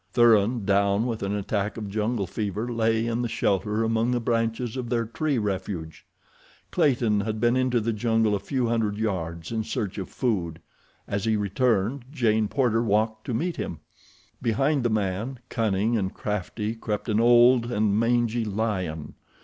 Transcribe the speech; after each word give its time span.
Thuran, 0.13 0.65
down 0.65 1.05
with 1.05 1.21
an 1.21 1.35
attack 1.35 1.77
of 1.77 1.87
jungle 1.87 2.25
fever, 2.25 2.67
lay 2.67 3.05
in 3.05 3.21
the 3.21 3.27
shelter 3.29 3.83
among 3.83 4.09
the 4.09 4.19
branches 4.19 4.75
of 4.75 4.89
their 4.89 5.05
tree 5.05 5.37
of 5.37 5.43
refuge. 5.43 6.07
Clayton 6.71 7.19
had 7.21 7.39
been 7.39 7.55
into 7.55 7.79
the 7.79 7.93
jungle 7.93 8.33
a 8.33 8.39
few 8.39 8.65
hundred 8.67 8.97
yards 8.97 9.51
in 9.51 9.63
search 9.63 9.99
of 9.99 10.09
food. 10.09 10.59
As 11.07 11.25
he 11.25 11.35
returned 11.35 12.05
Jane 12.11 12.47
Porter 12.47 12.81
walked 12.81 13.25
to 13.27 13.35
meet 13.35 13.57
him. 13.57 13.79
Behind 14.41 14.81
the 14.81 14.89
man, 14.89 15.37
cunning 15.49 15.99
and 15.99 16.11
crafty, 16.11 16.73
crept 16.73 17.07
an 17.07 17.19
old 17.19 17.71
and 17.71 17.95
mangy 17.99 18.43
lion. 18.43 19.13